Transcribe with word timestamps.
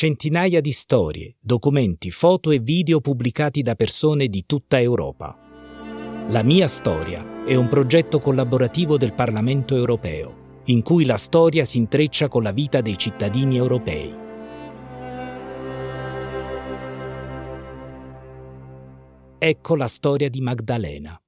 centinaia 0.00 0.62
di 0.62 0.72
storie, 0.72 1.36
documenti, 1.38 2.10
foto 2.10 2.52
e 2.52 2.58
video 2.58 3.02
pubblicati 3.02 3.60
da 3.60 3.74
persone 3.74 4.28
di 4.28 4.46
tutta 4.46 4.80
Europa. 4.80 5.36
La 6.28 6.42
mia 6.42 6.68
storia 6.68 7.44
è 7.44 7.54
un 7.54 7.68
progetto 7.68 8.18
collaborativo 8.18 8.96
del 8.96 9.12
Parlamento 9.12 9.76
europeo, 9.76 10.62
in 10.68 10.80
cui 10.80 11.04
la 11.04 11.18
storia 11.18 11.66
si 11.66 11.76
intreccia 11.76 12.28
con 12.28 12.42
la 12.42 12.52
vita 12.52 12.80
dei 12.80 12.96
cittadini 12.96 13.58
europei. 13.58 14.14
Ecco 19.38 19.76
la 19.76 19.88
storia 19.88 20.30
di 20.30 20.40
Magdalena. 20.40 21.20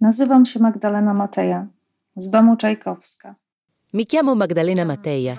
Nazywam 0.00 0.44
się 0.44 0.58
Magdalena 0.58 1.12
Mateja, 1.12 1.68
z 2.16 2.30
domu 2.30 2.56
Czajkowska. 2.56 3.36
Mi 3.92 4.06
chiamo 4.06 4.34
Magdalena 4.34 4.84
Mateja, 4.84 5.36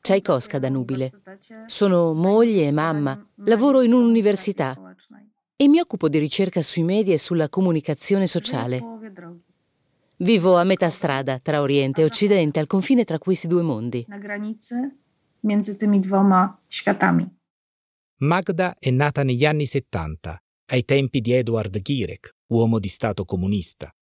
Czajkowska 0.00 0.58
da 0.58 0.68
nubile. 0.68 1.10
Sono 1.66 2.12
moglie 2.14 2.66
e 2.66 2.72
mamma, 2.72 3.26
lavoro 3.44 3.82
in 3.82 3.92
un'università 3.92 4.76
e 5.56 5.68
mi 5.68 5.80
occupo 5.80 6.08
di 6.08 6.18
ricerca 6.18 6.62
sui 6.62 6.82
media 6.82 7.14
e 7.14 7.18
sulla 7.18 7.48
comunicazione 7.48 8.26
sociale. 8.26 8.80
Vivo 10.18 10.56
a 10.56 10.64
metà 10.64 10.88
strada 10.88 11.38
tra 11.38 11.60
Oriente 11.60 12.00
e 12.00 12.04
Occidente, 12.04 12.58
al 12.58 12.66
confine 12.66 13.04
tra 13.04 13.18
questi 13.18 13.46
due 13.46 13.62
mondi. 13.62 14.06
Magda 18.18 18.76
è 18.78 18.90
nata 18.90 19.22
negli 19.22 19.44
anni 19.44 19.66
70, 19.66 20.42
ai 20.66 20.84
tempi 20.84 21.20
di 21.20 21.32
Eduard 21.32 21.78
Gierek, 21.80 22.30
uomo 22.46 22.78
di 22.78 22.88
Stato 22.88 23.24
comunista. 23.24 23.95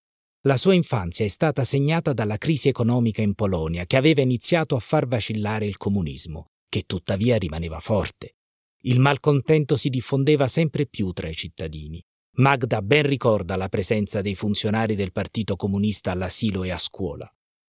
La 0.47 0.59
sua 0.59 0.75
infanzia 0.75 1.25
è 1.25 1.29
stata 1.29 1.65
segnata 1.65 2.13
dalla 2.13 2.37
crisi 2.37 2.69
economica 2.69 3.23
in 3.23 3.33
Polonia 3.33 3.87
che 3.87 3.97
aveva 3.97 4.21
iniziato 4.21 4.77
a 4.77 4.79
far 4.79 5.07
vacillare 5.07 5.65
il 5.65 5.79
comunismo, 5.79 6.51
che 6.69 6.83
tuttavia 6.83 7.39
rimaneva 7.39 7.81
forte. 7.81 8.35
Il 8.83 9.01
malcontento 9.01 9.75
si 9.75 9.89
diffondeva 9.89 10.47
sempre 10.47 10.85
più 10.85 11.13
tra 11.13 11.29
i 11.29 11.35
cittadini. 11.35 11.99
Magda 12.37 12.83
ben 12.83 13.07
ricorda 13.07 13.57
la 13.57 13.71
presenza 13.71 14.21
dei 14.21 14.35
funzionari 14.35 14.95
del 14.95 15.13
Partito 15.13 15.57
Comunista 15.57 16.11
all'asilo 16.11 16.63
e 16.63 16.73
a 16.73 16.79
scuola, 16.79 17.27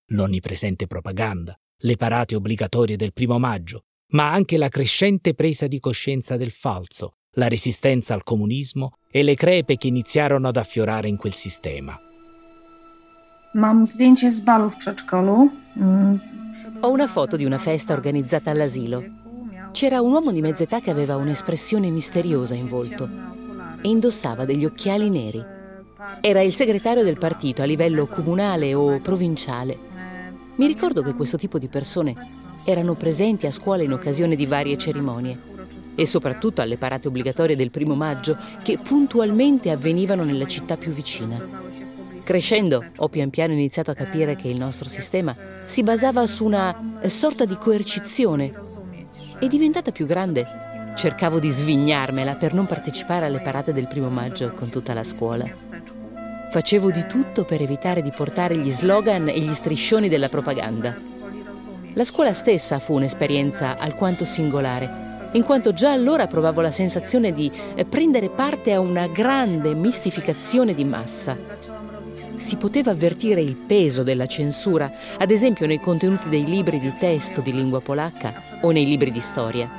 l'onnipresente 0.08 0.86
propaganda, 0.86 1.58
le 1.78 1.96
parate 1.96 2.36
obbligatorie 2.36 2.98
del 2.98 3.14
primo 3.14 3.40
maggio, 3.40 3.86
ma 4.08 4.34
anche 4.34 4.58
la 4.58 4.68
crescente 4.68 5.34
presa 5.34 5.68
di 5.68 5.80
coscienza 5.80 6.36
del 6.36 6.52
falso, 6.52 7.20
la 7.36 7.48
resistenza 7.48 8.14
al 8.14 8.24
comunismo 8.24 8.98
e 9.10 9.24
le 9.24 9.36
crepe 9.36 9.78
che 9.78 9.88
iniziarono 9.88 10.50
ad 10.50 10.58
affiorare 10.58 11.08
in 11.08 11.16
quel 11.16 11.36
sistema. 11.36 11.98
Mam 13.56 13.86
zdjęcie 13.86 14.32
z 14.32 14.40
balu 14.42 14.70
w 14.70 14.76
przedszkolu. 14.76 15.50
Mm, 15.78 16.20
Ho 16.82 16.90
una 16.90 17.08
foto 17.08 17.38
di 17.38 17.46
una 17.46 17.58
festa 17.58 17.94
organizzata 17.94 18.52
all'asilo. 18.52 19.02
C'era 19.72 20.02
un 20.02 20.12
uomo 20.12 20.34
di 20.34 20.42
mezz'età 20.42 20.82
che 20.82 20.92
aveva 20.92 21.16
un'espressione 21.16 21.90
misteriosa 21.90 22.54
in 22.54 22.68
volto 22.68 23.10
e 23.82 23.88
indossava 23.88 24.44
degli 24.44 24.66
occhiali 24.66 25.10
neri. 25.10 25.42
Era 26.20 26.42
il 26.42 26.54
segretario 26.54 27.04
del 27.04 27.18
partito 27.18 27.62
a 27.62 27.66
livello 27.66 28.08
comunale 28.08 28.74
o 28.74 29.00
provinciale. 29.00 29.78
Mi 30.58 30.68
ricordo 30.68 31.02
che 31.02 31.14
questo 31.14 31.38
tipo 31.38 31.58
di 31.58 31.70
persone 31.70 32.14
erano 32.66 32.96
presenti 32.96 33.46
a 33.46 33.52
scuola 33.52 33.84
in 33.84 33.94
occasione 33.94 34.36
di 34.36 34.46
varie 34.46 34.78
cerimonie 34.78 35.55
e 35.96 36.06
soprattutto 36.06 36.62
alle 36.62 36.78
parate 36.78 37.08
obbligatorie 37.08 37.56
del 37.56 37.72
primo 37.72 37.96
maggio 37.96 38.38
che 38.64 38.78
puntualmente 38.78 39.72
avvenivano 39.72 40.24
nella 40.24 40.46
città 40.46 40.78
più 40.78 40.92
vicina. 40.92 41.40
Crescendo 42.24 42.84
ho 42.98 43.10
pian 43.10 43.30
piano 43.30 43.54
iniziato 43.54 43.92
a 43.92 43.96
capire 43.96 44.36
che 44.36 44.48
il 44.48 44.58
nostro 44.58 44.90
sistema 44.90 45.36
si 45.66 45.84
basava 45.84 46.26
su 46.26 46.46
una 46.46 47.00
sorta 47.06 47.46
di 47.46 47.56
coercizione 47.58 48.52
e 49.40 49.48
diventata 49.48 49.92
più 49.92 50.06
grande 50.06 50.46
cercavo 50.96 51.40
di 51.40 51.50
svignarmela 51.50 52.36
per 52.36 52.54
non 52.54 52.66
partecipare 52.66 53.26
alle 53.26 53.42
parate 53.42 53.74
del 53.74 53.88
primo 53.88 54.10
maggio 54.10 54.54
con 54.54 54.70
tutta 54.70 54.94
la 54.94 55.04
scuola. 55.04 55.46
Facevo 56.50 56.90
di 56.90 57.06
tutto 57.06 57.44
per 57.44 57.62
evitare 57.62 58.02
di 58.02 58.12
portare 58.16 58.58
gli 58.58 58.72
slogan 58.72 59.28
e 59.28 59.40
gli 59.40 59.54
striscioni 59.54 60.08
della 60.08 60.30
propaganda. 60.30 60.98
La 61.98 62.04
scuola 62.04 62.34
stessa 62.34 62.80
fu 62.80 62.96
un'esperienza 62.96 63.78
alquanto 63.78 64.26
singolare, 64.26 65.30
in 65.32 65.44
quanto 65.44 65.72
già 65.72 65.92
allora 65.92 66.28
provavo 66.28 66.60
la 66.60 66.72
sensazione 66.72 67.32
di 67.32 67.50
eh, 67.74 67.86
prendere 67.86 68.30
parte 68.30 68.74
a 68.74 68.82
una 68.82 69.08
grande 69.08 69.74
mistificazione 69.76 70.74
di 70.74 70.84
massa. 70.84 71.38
Si 72.36 72.58
poteva 72.58 72.92
avvertire 72.92 73.40
il 73.40 73.56
peso 73.56 74.04
della 74.04 74.26
censura, 74.26 74.92
ad 75.18 75.32
esempio 75.32 75.66
nei 75.68 75.80
contenuti 75.80 76.28
dei 76.28 76.44
libri 76.44 76.80
di 76.80 76.94
testo 77.00 77.40
di 77.40 77.54
lingua 77.54 77.80
polacca 77.80 78.42
o 78.60 78.72
nei 78.72 78.86
libri 78.86 79.10
di 79.10 79.22
storia. 79.22 79.72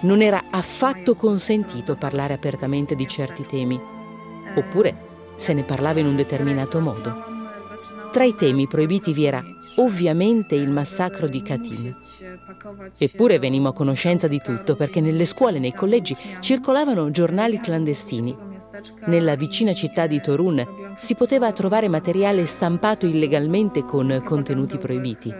Non 0.00 0.22
era 0.22 0.44
affatto 0.48 1.14
consentito 1.14 1.94
parlare 1.94 2.32
apertamente 2.32 2.94
di 2.94 3.06
certi 3.06 3.42
temi, 3.42 3.78
oppure 4.54 4.96
se 5.36 5.52
ne 5.52 5.62
parlava 5.62 6.00
in 6.00 6.06
un 6.06 6.16
determinato 6.16 6.80
modo. 6.80 7.36
Tra 8.12 8.24
i 8.24 8.34
temi 8.34 8.66
proibiti 8.66 9.12
vi 9.12 9.26
era 9.26 9.44
ovviamente 9.78 10.54
il 10.54 10.70
massacro 10.70 11.26
di 11.26 11.42
Katyn. 11.42 11.96
Eppure 12.98 13.38
venimmo 13.38 13.68
a 13.68 13.72
conoscenza 13.72 14.28
di 14.28 14.40
tutto 14.40 14.76
perché 14.76 15.00
nelle 15.00 15.24
scuole 15.24 15.56
e 15.56 15.60
nei 15.60 15.74
collegi 15.74 16.14
circolavano 16.40 17.10
giornali 17.10 17.58
clandestini. 17.58 18.36
Nella 19.06 19.34
vicina 19.34 19.72
città 19.72 20.06
di 20.06 20.20
Torun 20.20 20.92
si 20.96 21.14
poteva 21.14 21.52
trovare 21.52 21.88
materiale 21.88 22.46
stampato 22.46 23.06
illegalmente 23.06 23.84
con 23.84 24.20
contenuti 24.24 24.78
proibiti. 24.78 25.32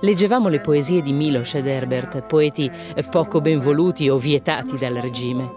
Leggevamo 0.00 0.48
le 0.48 0.60
poesie 0.60 1.00
di 1.00 1.12
Miloš 1.12 1.54
ed 1.54 1.66
Herbert, 1.66 2.22
poeti 2.26 2.70
poco 3.10 3.40
benvoluti 3.40 4.08
o 4.08 4.18
vietati 4.18 4.76
dal 4.76 4.94
regime. 4.94 5.50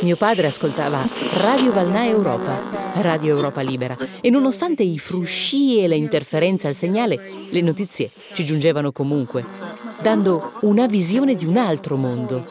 Mio 0.00 0.16
padre 0.16 0.48
ascoltava 0.48 1.00
Radio 1.34 1.70
Valnà 1.70 2.06
Europa, 2.06 2.81
Radio 2.94 3.34
Europa 3.34 3.62
Libera, 3.62 3.96
e 4.20 4.30
nonostante 4.30 4.82
i 4.82 4.98
frusci 4.98 5.78
e 5.80 5.88
le 5.88 5.96
interferenze 5.96 6.68
al 6.68 6.74
segnale, 6.74 7.48
le 7.50 7.60
notizie 7.60 8.10
ci 8.34 8.44
giungevano 8.44 8.92
comunque, 8.92 9.44
dando 10.02 10.52
una 10.62 10.86
visione 10.86 11.34
di 11.34 11.46
un 11.46 11.56
altro 11.56 11.96
mondo. 11.96 12.44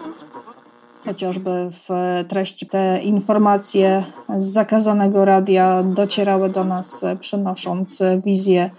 Chociażby 1.03 1.69
w 1.69 1.89
treści 2.27 2.67
te 2.67 2.99
informacje 3.03 4.03
z 4.37 4.45
zakazanego 4.45 5.25
radia 5.25 5.83
docierały 5.83 6.49
do 6.49 6.63
nas, 6.63 7.05
przynosząc 7.19 8.03
wizję 8.25 8.71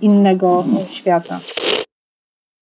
innego 0.00 0.64
świata. 0.90 1.40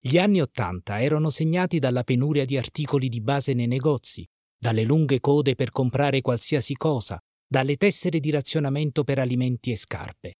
Gli 0.03 0.19
anni 0.19 0.41
Ottanta 0.41 1.01
erano 1.01 1.31
segnati 1.31 1.79
dalla 1.79 2.05
penuria 2.05 2.47
di 2.47 2.57
articoli 2.57 3.09
di 3.09 3.21
base 3.21 3.55
nei 3.55 3.69
negozi, 3.69 4.27
dalle 4.59 4.85
lunghe 4.85 5.21
code 5.21 5.55
per 5.55 5.71
comprare 5.71 6.23
qualsiasi 6.23 6.75
cosa, 6.75 7.19
dalle 7.51 7.77
tessere 7.77 8.21
di 8.21 8.31
razionamento 8.31 9.03
per 9.03 9.19
alimenti 9.19 9.73
e 9.73 9.77
scarpe. 9.77 10.35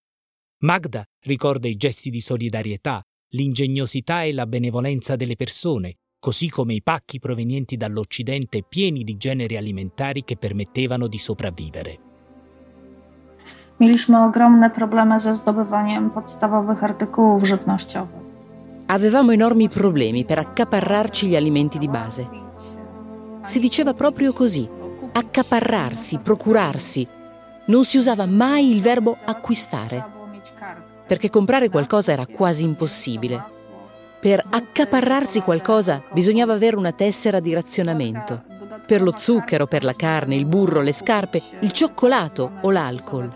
Magda 0.59 1.05
ricorda 1.25 1.67
i 1.67 1.75
gesti 1.75 2.09
di 2.09 2.21
solidarietà, 2.21 3.03
l'ingegnosità 3.31 4.23
e 4.23 4.33
la 4.33 4.47
benevolenza 4.47 5.17
delle 5.17 5.35
persone, 5.35 5.97
così 6.21 6.49
come 6.49 6.75
i 6.75 6.83
pacchi 6.83 7.19
provenienti 7.19 7.77
dall'Occidente 7.77 8.63
pieni 8.63 9.03
di 9.03 9.17
generi 9.17 9.57
alimentari 9.57 10.23
che 10.23 10.37
permettevano 10.37 11.09
di 11.09 11.19
sopravvivere. 11.19 11.99
Mieliśmy 13.81 14.25
ogromne 14.25 14.71
problemy 14.71 15.21
ze 15.21 15.35
zdobywaniem 15.35 16.11
podstawowych 16.11 16.85
artykułów 16.85 17.45
żywnościowych. 17.45 18.23
Avevamo 18.87 19.33
enormi 19.33 19.69
problemi 19.69 20.25
per 20.25 20.39
accaparrarci 20.39 21.29
gli 21.29 21.37
alimenti 21.37 21.79
di 21.79 21.89
base. 21.89 22.29
Si 23.47 23.59
diceva 23.59 23.95
proprio 23.95 24.33
così, 24.33 24.69
accaparrarsi, 25.13 26.19
procurarsi. 26.19 27.07
Non 27.67 27.85
si 27.85 27.99
usava 27.99 28.27
mai 28.27 28.71
il 28.71 28.81
verbo 28.81 29.17
acquistare, 29.25 30.05
perché 31.07 31.31
comprare 31.31 31.69
qualcosa 31.69 32.13
era 32.13 32.27
quasi 32.27 32.65
impossibile. 32.65 33.45
Per 34.21 34.45
accaparrarsi 34.51 35.41
qualcosa 35.41 36.03
bisognava 36.13 36.53
avere 36.53 36.77
una 36.77 36.93
tessera 36.93 37.41
di 37.41 37.55
razionamento. 37.55 38.43
Per 38.87 39.03
lo 39.03 39.15
zucchero, 39.17 39.67
per 39.67 39.85
la 39.85 39.95
carne, 39.95 40.35
il 40.35 40.47
burro, 40.47 40.81
le 40.81 40.93
scarpe, 40.93 41.41
il 41.61 41.73
cioccolato 41.73 42.59
o 42.63 42.71
l'alcol. 42.71 43.31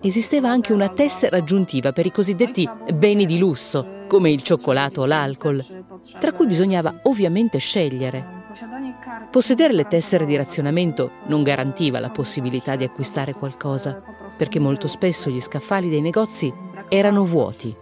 Esisteva 0.00 0.48
anche 0.48 0.72
una 0.72 0.88
tessera 0.88 1.36
aggiuntiva 1.36 1.92
per 1.92 2.06
i 2.06 2.12
cosiddetti 2.12 2.68
beni 2.94 3.26
di 3.26 3.38
lusso, 3.38 4.04
come 4.08 4.30
il 4.30 4.42
cioccolato 4.42 5.02
o 5.02 5.06
l'alcol, 5.06 5.64
tra 6.18 6.32
cui 6.32 6.46
bisognava 6.46 7.00
ovviamente 7.04 7.58
scegliere. 7.58 8.37
Possedere 9.30 9.74
le 9.74 9.86
tessere 9.86 10.24
di 10.24 10.34
razionamento 10.34 11.10
non 11.26 11.42
garantiva 11.42 12.00
la 12.00 12.10
possibilità 12.10 12.76
di 12.76 12.84
acquistare 12.84 13.34
qualcosa, 13.34 14.02
perché 14.36 14.58
molto 14.58 14.86
spesso 14.86 15.28
gli 15.28 15.40
scaffali 15.40 15.90
dei 15.90 16.00
negozi 16.00 16.52
erano 16.88 17.24
vuoti. 17.24 17.74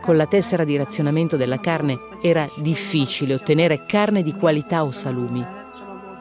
Con 0.00 0.16
la 0.16 0.26
tessera 0.26 0.64
di 0.64 0.76
razionamento 0.76 1.36
della 1.36 1.60
carne 1.60 1.96
era 2.20 2.46
difficile 2.58 3.34
ottenere 3.34 3.86
carne 3.86 4.22
di 4.22 4.34
qualità 4.34 4.84
o 4.84 4.90
salumi. 4.90 5.46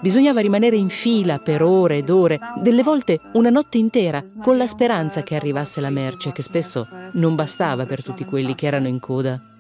Bisognava 0.02 0.40
rimanere 0.40 0.76
in 0.76 0.90
fila 0.90 1.40
per 1.40 1.64
ore 1.64 1.98
ed 1.98 2.10
ore, 2.10 2.38
delle 2.62 2.84
volte 2.84 3.20
una 3.34 3.50
notte 3.50 3.78
intera, 3.78 4.24
con 4.42 4.58
la 4.58 4.68
speranza 4.68 5.24
che 5.24 5.36
arrivasse 5.36 5.82
la 5.82 5.90
merce, 5.90 6.32
che 6.32 6.44
spesso 6.44 6.88
non 7.14 7.36
bastava 7.36 7.86
per 7.86 8.04
tutti 8.04 8.26
quelli 8.26 8.54
che 8.54 8.68
erano 8.68 8.88
in 8.88 9.00
coda. 9.00 9.53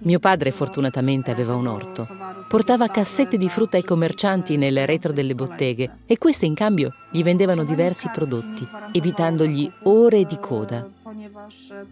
Mio 0.00 0.18
padre 0.20 0.50
fortunatamente 0.52 1.30
aveva 1.30 1.54
un 1.54 1.66
orto. 1.66 2.06
Portava 2.48 2.86
cassette 2.88 3.36
di 3.36 3.48
frutta 3.48 3.76
ai 3.76 3.82
commercianti 3.82 4.56
nel 4.56 4.86
retro 4.86 5.12
delle 5.12 5.34
botteghe 5.34 5.98
e 6.06 6.16
queste 6.16 6.46
in 6.46 6.54
cambio 6.54 6.94
gli 7.10 7.22
vendevano 7.22 7.64
diversi 7.64 8.08
prodotti, 8.12 8.66
evitandogli 8.92 9.70
ore 9.84 10.24
di 10.24 10.38
coda. 10.38 10.88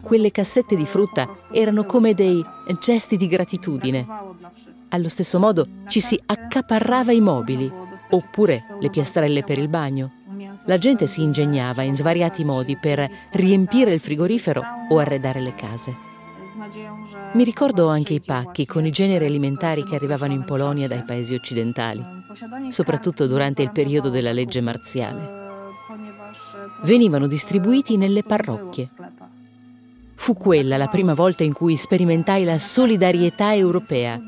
Quelle 0.00 0.30
cassette 0.30 0.76
di 0.76 0.86
frutta 0.86 1.26
erano 1.50 1.84
come 1.84 2.14
dei 2.14 2.44
gesti 2.78 3.16
di 3.16 3.26
gratitudine. 3.26 4.06
Allo 4.90 5.08
stesso 5.08 5.38
modo 5.38 5.66
ci 5.88 6.00
si 6.00 6.20
accaparrava 6.24 7.12
i 7.12 7.20
mobili, 7.20 7.70
oppure 8.10 8.64
le 8.78 8.90
piastrelle 8.90 9.42
per 9.42 9.58
il 9.58 9.68
bagno. 9.68 10.12
La 10.66 10.78
gente 10.78 11.06
si 11.06 11.22
ingegnava 11.22 11.82
in 11.82 11.96
svariati 11.96 12.44
modi 12.44 12.76
per 12.76 13.08
riempire 13.32 13.92
il 13.92 14.00
frigorifero 14.00 14.62
o 14.88 14.98
arredare 14.98 15.40
le 15.40 15.54
case. 15.54 16.05
Mi 17.32 17.44
ricordo 17.44 17.88
anche 17.88 18.14
i 18.14 18.20
pacchi 18.20 18.66
con 18.66 18.86
i 18.86 18.90
generi 18.90 19.26
alimentari 19.26 19.84
che 19.84 19.94
arrivavano 19.94 20.32
in 20.32 20.44
Polonia 20.44 20.88
dai 20.88 21.04
paesi 21.04 21.34
occidentali, 21.34 22.04
soprattutto 22.68 23.26
durante 23.26 23.62
il 23.62 23.72
periodo 23.72 24.08
della 24.08 24.32
legge 24.32 24.60
marziale. 24.60 25.44
Venivano 26.82 27.26
distribuiti 27.26 27.96
nelle 27.96 28.22
parrocchie. 28.22 28.88
Fu 30.14 30.34
quella 30.34 30.76
la 30.76 30.88
prima 30.88 31.14
volta 31.14 31.44
in 31.44 31.52
cui 31.52 31.76
sperimentai 31.76 32.44
la 32.44 32.58
solidarietà 32.58 33.54
europea. 33.54 34.20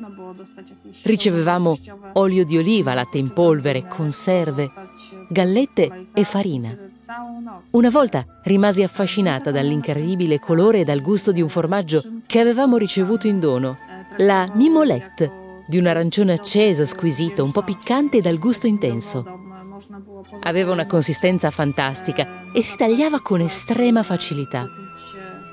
Ricevevamo 1.03 1.77
olio 2.15 2.45
di 2.45 2.59
oliva, 2.59 2.95
latte 2.95 3.19
in 3.19 3.33
polvere, 3.33 3.87
conserve, 3.87 4.71
gallette 5.29 6.09
e 6.13 6.25
farina. 6.25 6.88
Una 7.71 7.89
volta 7.89 8.23
rimasi 8.43 8.83
affascinata 8.83 9.51
dall'incredibile 9.51 10.39
colore 10.39 10.81
e 10.81 10.85
dal 10.85 11.01
gusto 11.01 11.33
di 11.33 11.41
un 11.41 11.49
formaggio 11.49 12.03
che 12.27 12.39
avevamo 12.39 12.77
ricevuto 12.77 13.27
in 13.27 13.41
dono, 13.41 13.79
la 14.19 14.47
mimolette, 14.53 15.63
di 15.67 15.79
un 15.79 15.87
arancione 15.87 16.35
acceso, 16.35 16.85
squisito, 16.85 17.43
un 17.43 17.51
po' 17.51 17.63
piccante 17.63 18.19
e 18.19 18.21
dal 18.21 18.37
gusto 18.37 18.67
intenso. 18.67 19.25
Aveva 20.41 20.73
una 20.73 20.87
consistenza 20.87 21.51
fantastica 21.51 22.51
e 22.53 22.61
si 22.61 22.77
tagliava 22.77 23.21
con 23.21 23.41
estrema 23.41 24.03
facilità. 24.03 24.69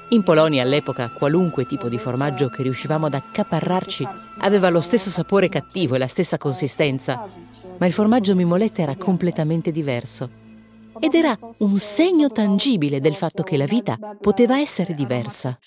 In 0.09 0.23
Polonia 0.23 0.61
all'epoca 0.61 1.09
qualunque 1.09 1.65
tipo 1.65 1.87
di 1.87 1.97
formaggio 1.97 2.49
che 2.49 2.63
riuscivamo 2.63 3.05
ad 3.05 3.13
accaparrarci 3.13 4.05
aveva 4.39 4.67
lo 4.67 4.81
stesso 4.81 5.09
sapore 5.09 5.47
cattivo 5.47 5.95
e 5.95 5.99
la 5.99 6.07
stessa 6.07 6.37
consistenza, 6.37 7.25
ma 7.77 7.85
il 7.85 7.93
formaggio 7.93 8.35
mimolette 8.35 8.81
era 8.81 8.95
completamente 8.97 9.71
diverso 9.71 10.43
ed 10.99 11.13
era 11.13 11.37
un 11.59 11.77
segno 11.77 12.29
tangibile 12.29 12.99
del 12.99 13.15
fatto 13.15 13.43
che 13.43 13.57
la 13.57 13.65
vita 13.65 13.97
poteva 14.19 14.59
essere 14.59 14.93
diversa. 14.93 15.59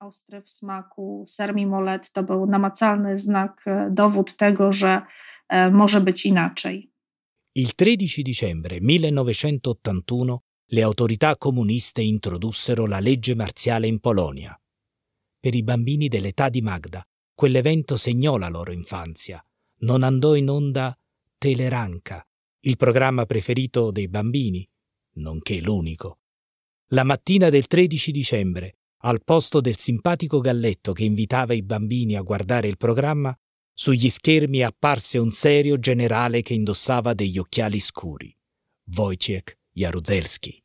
Ostry 0.00 0.40
w 0.40 0.48
smaku 0.50 1.24
ser 1.26 1.54
mimolet 1.54 2.12
to 2.12 2.22
był 2.22 2.46
namacalny 2.46 3.18
znak, 3.18 3.64
dowód 3.90 4.36
tego, 4.36 4.72
że 4.72 5.02
może 5.72 6.00
być 6.00 6.26
inaczej. 6.26 6.92
Il 7.54 7.74
13 7.74 8.22
dicembre 8.22 8.80
1981 8.80 10.38
le 10.66 10.82
autorità 10.82 11.36
comuniste 11.36 12.02
introdussero 12.02 12.86
la 12.86 13.00
legge 13.00 13.34
marziale 13.34 13.88
in 13.88 13.98
Polonia. 13.98 14.60
Per 15.40 15.54
i 15.54 15.62
bambini 15.64 16.08
dell'età 16.08 16.48
di 16.48 16.62
Magda, 16.62 17.02
quell'evento 17.34 17.96
segnò 17.96 18.36
la 18.36 18.48
loro 18.48 18.70
infanzia. 18.70 19.44
Non 19.80 20.04
andò 20.04 20.36
in 20.36 20.48
onda 20.48 20.96
Teleranca, 21.38 22.27
il 22.60 22.76
programma 22.76 23.24
preferito 23.24 23.92
dei 23.92 24.08
bambini, 24.08 24.68
nonché 25.14 25.60
l'unico. 25.60 26.18
La 26.88 27.04
mattina 27.04 27.50
del 27.50 27.66
13 27.66 28.10
dicembre, 28.10 28.78
al 29.02 29.22
posto 29.22 29.60
del 29.60 29.76
simpatico 29.76 30.40
galletto 30.40 30.92
che 30.92 31.04
invitava 31.04 31.54
i 31.54 31.62
bambini 31.62 32.16
a 32.16 32.22
guardare 32.22 32.66
il 32.66 32.76
programma, 32.76 33.36
sugli 33.72 34.10
schermi 34.10 34.62
apparse 34.62 35.18
un 35.18 35.30
serio 35.30 35.78
generale 35.78 36.42
che 36.42 36.54
indossava 36.54 37.14
degli 37.14 37.38
occhiali 37.38 37.78
scuri. 37.78 38.34
Wojciech 38.96 39.56
Jaruzelski. 39.72 40.62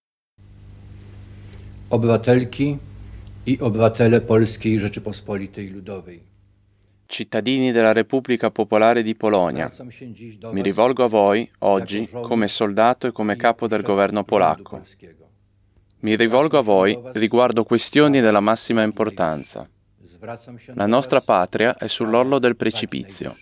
Obywatelki 1.90 2.80
i 3.46 3.58
obywatele 3.60 4.22
Polskiej 4.22 4.80
Rzeczypospolitej 4.80 5.70
Ludowej. 5.70 6.33
Cittadini 7.14 7.72
della 7.72 7.92
Repubblica 7.92 8.50
Popolare 8.50 9.04
di 9.04 9.14
Polonia, 9.14 9.72
mi 10.52 10.64
rivolgo 10.64 11.04
a 11.04 11.08
voi 11.08 11.48
oggi 11.60 12.10
come 12.10 12.48
soldato 12.48 13.06
e 13.06 13.12
come 13.12 13.36
capo 13.36 13.68
del 13.68 13.84
governo 13.84 14.24
polacco. 14.24 14.82
Mi 16.00 16.16
rivolgo 16.16 16.58
a 16.58 16.64
voi 16.64 17.00
riguardo 17.12 17.66
questioni 17.66 18.20
della 18.20 18.40
massima 18.40 18.82
importanza. 18.82 19.70
La 20.74 20.88
nostra 20.88 21.22
patria 21.22 21.78
è 21.78 21.86
sull'orlo 21.86 22.40
del 22.40 22.56
precipizio. 22.56 23.38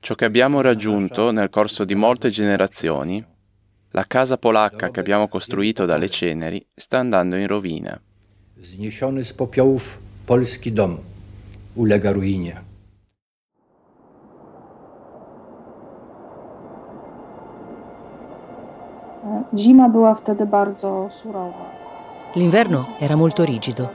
Ciò 0.00 0.14
che 0.14 0.24
abbiamo 0.24 0.62
raggiunto 0.62 1.32
nel 1.32 1.50
corso 1.50 1.84
di 1.84 1.94
molte 1.94 2.30
generazioni, 2.30 3.22
la 3.90 4.06
casa 4.06 4.38
polacca 4.38 4.90
che 4.90 5.00
abbiamo 5.00 5.28
costruito 5.28 5.84
dalle 5.84 6.08
ceneri, 6.08 6.66
sta 6.74 6.96
andando 6.96 7.36
in 7.36 7.46
rovina. 7.46 8.00
Zniesiony 8.58 9.24
z 9.24 9.32
popiołów 9.32 9.98
polski 10.24 10.72
dom 10.72 11.12
ulega 11.74 12.12
ruinie. 12.12 12.62
Zima 19.56 19.88
była 19.88 20.14
wtedy 20.14 20.46
bardzo 20.46 21.06
surowa. 21.10 21.70
L'inverno 22.34 22.86
era 23.00 23.16
molto 23.16 23.44
rigido. 23.44 23.90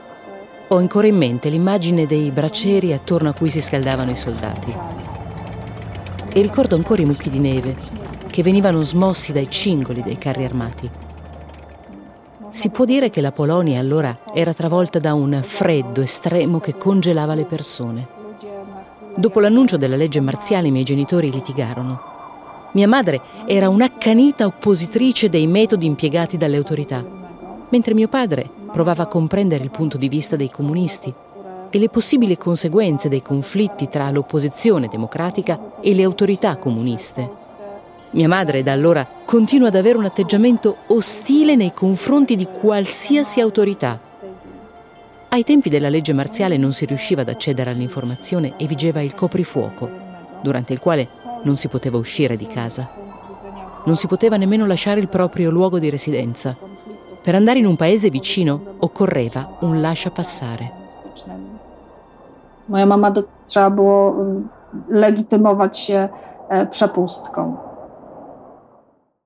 Ho 0.68 0.76
ancora 0.76 1.06
in 1.06 1.16
mente 1.16 1.50
l'immagine 1.50 2.06
dei 2.06 2.30
bracieri 2.30 2.92
attorno 2.92 3.28
a 3.28 3.34
cui 3.34 3.50
si 3.50 3.60
scaldavano 3.60 4.10
i 4.10 4.16
soldati. 4.16 4.74
E 6.32 6.42
ricordo 6.42 6.76
ancora 6.76 7.02
i 7.02 7.04
mucchi 7.04 7.28
di 7.28 7.38
neve 7.38 7.76
che 8.26 8.42
venivano 8.42 8.80
smossi 8.80 9.32
dai 9.32 9.50
cingoli 9.50 10.02
dei 10.02 10.16
carri 10.16 10.44
armati. 10.44 10.90
Si 12.52 12.68
può 12.70 12.84
dire 12.84 13.10
che 13.10 13.20
la 13.20 13.30
Polonia 13.30 13.78
allora 13.78 14.18
era 14.34 14.52
travolta 14.52 14.98
da 14.98 15.14
un 15.14 15.40
freddo 15.42 16.00
estremo 16.00 16.58
che 16.58 16.76
congelava 16.76 17.34
le 17.34 17.44
persone. 17.44 18.08
Dopo 19.14 19.40
l'annuncio 19.40 19.76
della 19.76 19.96
legge 19.96 20.20
marziale 20.20 20.68
i 20.68 20.70
miei 20.70 20.84
genitori 20.84 21.30
litigarono. 21.30 22.00
Mia 22.72 22.88
madre 22.88 23.20
era 23.46 23.68
un'accanita 23.68 24.46
oppositrice 24.46 25.28
dei 25.28 25.46
metodi 25.46 25.86
impiegati 25.86 26.36
dalle 26.36 26.56
autorità, 26.56 27.04
mentre 27.68 27.94
mio 27.94 28.08
padre 28.08 28.48
provava 28.72 29.04
a 29.04 29.08
comprendere 29.08 29.62
il 29.62 29.70
punto 29.70 29.96
di 29.96 30.08
vista 30.08 30.36
dei 30.36 30.50
comunisti 30.50 31.12
e 31.70 31.78
le 31.78 31.88
possibili 31.88 32.36
conseguenze 32.36 33.08
dei 33.08 33.22
conflitti 33.22 33.88
tra 33.88 34.10
l'opposizione 34.10 34.88
democratica 34.88 35.74
e 35.80 35.94
le 35.94 36.02
autorità 36.02 36.56
comuniste. 36.56 37.58
Mia 38.12 38.26
madre 38.26 38.64
da 38.64 38.72
allora 38.72 39.06
continua 39.24 39.68
ad 39.68 39.76
avere 39.76 39.96
un 39.96 40.04
atteggiamento 40.04 40.78
ostile 40.88 41.54
nei 41.54 41.72
confronti 41.72 42.34
di 42.34 42.46
qualsiasi 42.46 43.40
autorità. 43.40 43.98
Ai 45.28 45.44
tempi 45.44 45.68
della 45.68 45.88
legge 45.88 46.12
marziale 46.12 46.56
non 46.56 46.72
si 46.72 46.86
riusciva 46.86 47.20
ad 47.20 47.28
accedere 47.28 47.70
all'informazione 47.70 48.54
e 48.56 48.66
vigeva 48.66 49.00
il 49.00 49.14
coprifuoco, 49.14 49.88
durante 50.42 50.72
il 50.72 50.80
quale 50.80 51.08
non 51.44 51.56
si 51.56 51.68
poteva 51.68 51.98
uscire 51.98 52.36
di 52.36 52.46
casa. 52.46 52.90
Non 53.84 53.94
si 53.94 54.08
poteva 54.08 54.36
nemmeno 54.36 54.66
lasciare 54.66 54.98
il 54.98 55.08
proprio 55.08 55.50
luogo 55.50 55.78
di 55.78 55.88
residenza. 55.88 56.56
Per 57.22 57.34
andare 57.36 57.60
in 57.60 57.66
un 57.66 57.76
paese 57.76 58.10
vicino 58.10 58.74
occorreva 58.78 59.58
un 59.60 59.80
lascia 59.80 60.10
passare. 60.10 60.78
Moja 62.66 62.86
mama 62.86 63.12
trzeba 63.46 63.70
było 63.70 64.14
legitymować 64.88 65.78
się. 65.78 66.08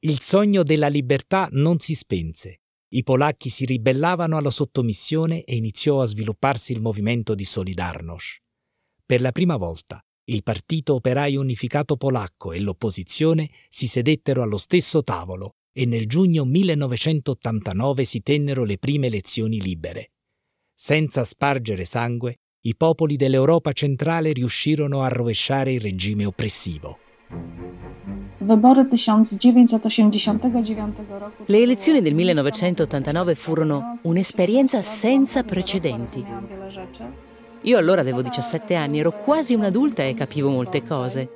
Il 0.06 0.20
sogno 0.20 0.62
della 0.62 0.88
libertà 0.88 1.48
non 1.52 1.78
si 1.78 1.94
spense. 1.94 2.60
I 2.88 3.02
polacchi 3.02 3.48
si 3.48 3.64
ribellavano 3.64 4.36
alla 4.36 4.50
sottomissione 4.50 5.44
e 5.44 5.56
iniziò 5.56 6.02
a 6.02 6.04
svilupparsi 6.04 6.72
il 6.72 6.82
movimento 6.82 7.34
di 7.34 7.44
Solidarność. 7.44 8.38
Per 9.06 9.22
la 9.22 9.32
prima 9.32 9.56
volta 9.56 10.04
il 10.24 10.42
Partito 10.42 10.92
Operaio 10.92 11.40
Unificato 11.40 11.96
Polacco 11.96 12.52
e 12.52 12.60
l'opposizione 12.60 13.48
si 13.70 13.86
sedettero 13.86 14.42
allo 14.42 14.58
stesso 14.58 15.02
tavolo 15.02 15.52
e 15.72 15.86
nel 15.86 16.06
giugno 16.06 16.44
1989 16.44 18.04
si 18.04 18.20
tennero 18.20 18.64
le 18.64 18.76
prime 18.76 19.06
elezioni 19.06 19.58
libere. 19.58 20.10
Senza 20.74 21.24
spargere 21.24 21.86
sangue, 21.86 22.40
i 22.64 22.76
popoli 22.76 23.16
dell'Europa 23.16 23.72
centrale 23.72 24.32
riuscirono 24.34 25.00
a 25.00 25.08
rovesciare 25.08 25.72
il 25.72 25.80
regime 25.80 26.26
oppressivo. 26.26 26.98
Wybory 28.44 28.86
1989 28.90 31.18
roku. 31.18 31.44
Le 31.46 31.62
elezioni 31.62 32.02
del 32.02 32.12
1989 32.12 33.34
furono 33.34 33.98
un'esperienza 34.02 34.82
senza 34.82 35.42
precedenti. 35.44 36.22
Io 37.62 37.78
allora 37.78 38.02
avevo 38.02 38.20
17 38.20 38.74
anni, 38.74 38.98
ero 38.98 39.12
quasi 39.12 39.54
un'adulta 39.54 40.02
e 40.02 40.12
capivo 40.12 40.50
molte 40.50 40.84
cose. 40.84 41.30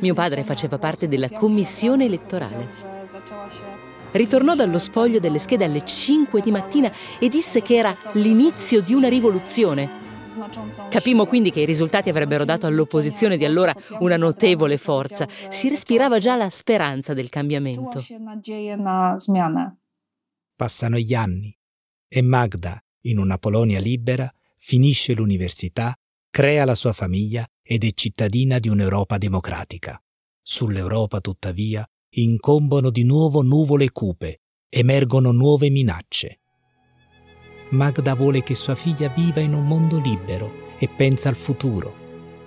Mio 0.00 0.14
padre 0.14 0.44
faceva 0.44 0.78
parte 0.78 1.08
della 1.08 1.28
commissione 1.28 2.04
elettorale. 2.04 2.70
Ritornò 4.12 4.54
dallo 4.54 4.78
spoglio 4.78 5.18
delle 5.18 5.40
schede 5.40 5.64
alle 5.64 5.84
5 5.84 6.40
di 6.40 6.52
mattina 6.52 6.92
e 7.18 7.28
disse 7.28 7.60
che 7.60 7.74
era 7.74 7.92
l'inizio 8.12 8.80
di 8.80 8.94
una 8.94 9.08
rivoluzione. 9.08 10.03
Capimmo 10.88 11.26
quindi 11.26 11.50
che 11.50 11.60
i 11.60 11.66
risultati 11.66 12.08
avrebbero 12.08 12.44
dato 12.44 12.66
all'opposizione 12.66 13.36
di 13.36 13.44
allora 13.44 13.74
una 14.00 14.16
notevole 14.16 14.76
forza. 14.76 15.28
Si 15.50 15.68
respirava 15.68 16.18
già 16.18 16.36
la 16.36 16.50
speranza 16.50 17.14
del 17.14 17.28
cambiamento. 17.28 18.02
Passano 20.56 20.98
gli 20.98 21.14
anni 21.14 21.56
e 22.08 22.22
Magda, 22.22 22.82
in 23.02 23.18
una 23.18 23.38
Polonia 23.38 23.80
libera, 23.80 24.32
finisce 24.56 25.14
l'università, 25.14 25.94
crea 26.30 26.64
la 26.64 26.74
sua 26.74 26.92
famiglia 26.92 27.46
ed 27.62 27.84
è 27.84 27.90
cittadina 27.92 28.58
di 28.58 28.68
un'Europa 28.68 29.18
democratica. 29.18 30.00
Sull'Europa, 30.42 31.20
tuttavia, 31.20 31.86
incombono 32.10 32.90
di 32.90 33.02
nuovo 33.02 33.42
nuvole 33.42 33.90
cupe, 33.90 34.42
emergono 34.68 35.32
nuove 35.32 35.70
minacce. 35.70 36.40
Magda 37.68 38.14
vuole 38.14 38.42
che 38.42 38.54
sua 38.54 38.74
figlia 38.74 39.08
viva 39.14 39.40
in 39.40 39.54
un 39.54 39.66
mondo 39.66 39.98
libero 39.98 40.50
e 40.78 40.88
pensa 40.88 41.28
al 41.28 41.34
futuro. 41.34 41.92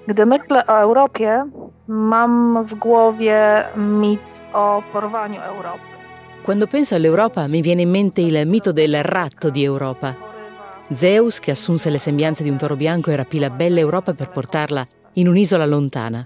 Gdy 0.07 0.25
myślę 0.25 0.63
o 0.67 0.79
Europie, 0.81 1.45
mam 1.88 2.65
w 2.65 2.75
głowie 2.75 3.63
mit 3.75 4.21
o 4.53 4.83
porwaniu 4.91 5.41
Europy. 5.41 5.97
Quando 6.43 6.67
penso 6.67 6.95
all'Europa 6.95 7.47
mi 7.47 7.62
viene 7.62 7.81
in 7.81 7.89
mente 7.89 8.21
il 8.21 8.47
mito 8.47 8.71
del 8.71 9.03
ratto 9.03 9.50
di 9.50 9.63
Europa. 9.63 10.15
Zeus, 10.93 11.39
che 11.39 11.51
assunse 11.51 11.89
le 11.89 12.00
sembianze 12.00 12.43
di 12.43 12.50
un 12.50 12.55
toro 12.55 12.77
bianco 12.77 13.12
e 13.12 13.17
rapì 13.17 13.39
la 13.39 13.50
bella 13.50 13.81
Europa 13.81 14.13
per 14.13 14.29
portarla 14.29 14.86
in 15.13 15.27
un'isola 15.27 15.65
lontana. 15.65 16.25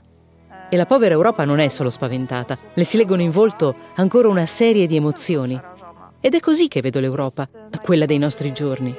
E 0.69 0.77
la 0.77 0.85
povera 0.85 1.15
Europa 1.15 1.43
non 1.43 1.57
è 1.57 1.67
solo 1.67 1.89
spaventata, 1.89 2.55
le 2.75 2.83
si 2.83 2.97
leggono 2.97 3.23
in 3.23 3.31
volto 3.31 3.75
ancora 3.95 4.29
una 4.29 4.45
serie 4.45 4.85
di 4.85 4.95
emozioni. 4.95 5.59
Ed 6.21 6.35
è 6.35 6.39
così 6.39 6.67
che 6.67 6.81
vedo 6.81 6.99
l'Europa, 6.99 7.49
quella 7.81 8.05
dei 8.05 8.19
nostri 8.19 8.51
giorni. 8.51 8.95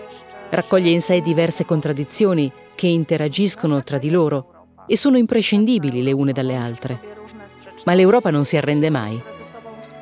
Raccoglie 0.51 0.91
in 0.91 1.01
sé 1.01 1.21
diverse 1.21 1.65
contraddizioni 1.65 2.51
che 2.75 2.89
interagiscono 2.89 3.81
tra 3.83 3.99
di 3.99 4.11
loro 4.11 4.67
e 4.89 4.97
sono 4.97 5.17
imprescindibili 5.17 6.03
le 6.03 6.11
une 6.11 6.33
dalle 6.33 6.57
altre. 6.57 7.01
Ma 7.85 7.95
l'Europa 7.95 8.31
non 8.31 8.45
si 8.45 8.57
arrende 8.57 8.91
mai. 8.91 9.23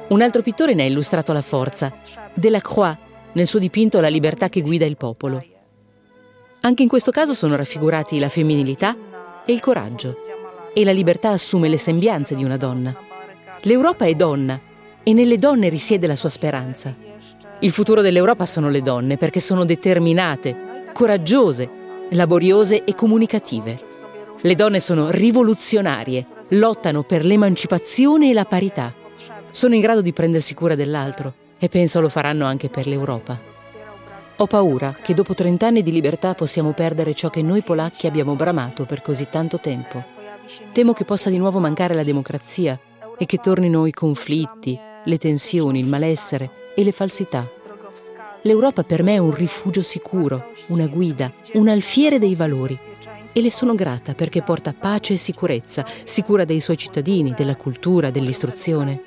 Un 0.08 0.22
altro 0.22 0.40
pittore 0.40 0.72
ne 0.72 0.84
ha 0.84 0.86
illustrato 0.86 1.34
la 1.34 1.42
forza, 1.42 1.94
Delacroix, 2.32 2.96
nel 3.32 3.46
suo 3.46 3.58
dipinto 3.58 4.00
La 4.00 4.08
libertà 4.08 4.48
che 4.48 4.62
guida 4.62 4.86
il 4.86 4.96
popolo. 4.96 5.44
Anche 6.62 6.82
in 6.82 6.88
questo 6.88 7.10
caso 7.10 7.34
sono 7.34 7.54
raffigurati 7.54 8.18
la 8.18 8.30
femminilità 8.30 8.96
e 9.44 9.52
il 9.52 9.60
coraggio, 9.60 10.16
e 10.72 10.84
la 10.84 10.92
libertà 10.92 11.30
assume 11.30 11.68
le 11.68 11.78
sembianze 11.78 12.34
di 12.34 12.44
una 12.44 12.56
donna. 12.56 12.96
L'Europa 13.60 14.06
è 14.06 14.14
donna 14.14 14.58
e 15.02 15.12
nelle 15.12 15.36
donne 15.36 15.68
risiede 15.68 16.06
la 16.06 16.16
sua 16.16 16.28
speranza. 16.28 17.08
Il 17.62 17.72
futuro 17.72 18.00
dell'Europa 18.00 18.46
sono 18.46 18.70
le 18.70 18.80
donne 18.80 19.18
perché 19.18 19.38
sono 19.38 19.66
determinate, 19.66 20.88
coraggiose, 20.94 21.68
laboriose 22.10 22.84
e 22.84 22.94
comunicative. 22.94 23.78
Le 24.40 24.54
donne 24.54 24.80
sono 24.80 25.10
rivoluzionarie, 25.10 26.26
lottano 26.52 27.02
per 27.02 27.22
l'emancipazione 27.26 28.30
e 28.30 28.32
la 28.32 28.46
parità. 28.46 28.94
Sono 29.50 29.74
in 29.74 29.82
grado 29.82 30.00
di 30.00 30.14
prendersi 30.14 30.54
cura 30.54 30.74
dell'altro 30.74 31.34
e 31.58 31.68
penso 31.68 32.00
lo 32.00 32.08
faranno 32.08 32.46
anche 32.46 32.70
per 32.70 32.86
l'Europa. 32.86 33.38
Ho 34.36 34.46
paura 34.46 34.96
che 35.02 35.12
dopo 35.12 35.34
30 35.34 35.66
anni 35.66 35.82
di 35.82 35.92
libertà 35.92 36.32
possiamo 36.32 36.72
perdere 36.72 37.12
ciò 37.12 37.28
che 37.28 37.42
noi 37.42 37.60
polacchi 37.60 38.06
abbiamo 38.06 38.36
bramato 38.36 38.86
per 38.86 39.02
così 39.02 39.28
tanto 39.28 39.60
tempo. 39.60 40.02
Temo 40.72 40.94
che 40.94 41.04
possa 41.04 41.28
di 41.28 41.36
nuovo 41.36 41.58
mancare 41.58 41.92
la 41.92 42.04
democrazia 42.04 42.80
e 43.18 43.26
che 43.26 43.36
tornino 43.36 43.84
i 43.84 43.92
conflitti, 43.92 44.80
le 45.04 45.18
tensioni, 45.18 45.80
il 45.80 45.88
malessere 45.88 46.50
e 46.74 46.84
le 46.84 46.92
falsità. 46.92 47.48
L'Europa 48.42 48.82
per 48.82 49.02
me 49.02 49.14
è 49.14 49.18
un 49.18 49.34
rifugio 49.34 49.82
sicuro, 49.82 50.52
una 50.68 50.86
guida, 50.86 51.32
un 51.54 51.68
alfiere 51.68 52.18
dei 52.18 52.34
valori. 52.34 52.78
E 53.32 53.40
le 53.40 53.50
sono 53.50 53.74
grata 53.74 54.14
perché 54.14 54.42
porta 54.42 54.72
pace 54.72 55.12
e 55.12 55.16
sicurezza, 55.16 55.84
sicura 56.04 56.44
dei 56.44 56.60
suoi 56.60 56.76
cittadini, 56.76 57.34
della 57.36 57.54
cultura, 57.54 58.10
dell'istruzione. 58.10 59.00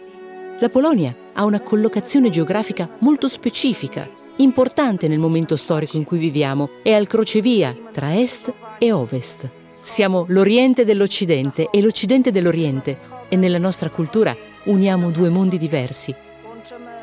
La 0.59 0.69
Polonia 0.69 1.13
ha 1.33 1.43
una 1.43 1.59
collocazione 1.59 2.29
geografica 2.29 2.89
molto 2.99 3.27
specifica, 3.27 4.09
importante 4.37 5.07
nel 5.07 5.19
momento 5.19 5.55
storico 5.55 5.97
in 5.97 6.03
cui 6.03 6.19
viviamo, 6.19 6.69
è 6.83 6.93
al 6.93 7.07
crocevia 7.07 7.75
tra 7.91 8.17
est 8.17 8.53
e 8.77 8.91
ovest. 8.91 9.49
Siamo 9.67 10.25
l'Oriente 10.29 10.85
dell'Occidente 10.85 11.69
e 11.69 11.81
l'Occidente 11.81 12.31
dell'Oriente 12.31 12.97
e 13.27 13.35
nella 13.35 13.57
nostra 13.57 13.89
cultura 13.89 14.37
uniamo 14.65 15.11
due 15.11 15.29
mondi 15.29 15.57
diversi, 15.57 16.15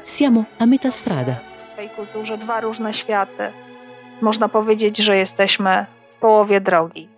Siamo 0.04 0.44
a 0.58 0.66
metà 0.66 0.90
strada. 0.90 1.40
W 1.60 1.64
swojej 1.64 1.90
kulturze 1.90 2.38
dwa 2.38 2.60
różne 2.60 2.94
światy. 2.94 3.52
Można 4.20 4.48
powiedzieć, 4.48 4.98
że 4.98 5.16
jesteśmy 5.16 5.86
w 6.16 6.20
połowie 6.20 6.60
drogi. 6.60 7.08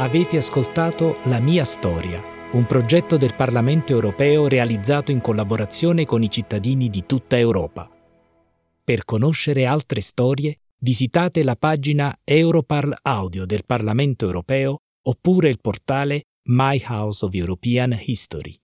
Avete 0.00 0.36
ascoltato 0.36 1.18
La 1.24 1.40
mia 1.40 1.64
storia, 1.64 2.22
un 2.52 2.66
progetto 2.66 3.16
del 3.16 3.34
Parlamento 3.34 3.92
europeo 3.92 4.46
realizzato 4.46 5.10
in 5.10 5.20
collaborazione 5.20 6.04
con 6.04 6.22
i 6.22 6.30
cittadini 6.30 6.88
di 6.88 7.04
tutta 7.04 7.36
Europa. 7.36 7.90
Per 8.84 9.04
conoscere 9.04 9.66
altre 9.66 10.00
storie, 10.00 10.60
visitate 10.78 11.42
la 11.42 11.56
pagina 11.56 12.16
Europarl 12.22 12.96
Audio 13.02 13.44
del 13.44 13.64
Parlamento 13.66 14.24
europeo 14.24 14.82
oppure 15.02 15.48
il 15.48 15.58
portale 15.60 16.26
My 16.44 16.80
House 16.86 17.24
of 17.24 17.34
European 17.34 17.98
History. 18.00 18.56